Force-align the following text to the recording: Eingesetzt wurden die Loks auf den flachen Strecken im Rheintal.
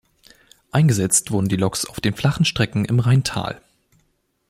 Eingesetzt 0.71 1.29
wurden 1.29 1.47
die 1.47 1.57
Loks 1.57 1.85
auf 1.85 1.99
den 2.01 2.15
flachen 2.15 2.43
Strecken 2.43 2.85
im 2.85 2.99
Rheintal. 2.99 3.61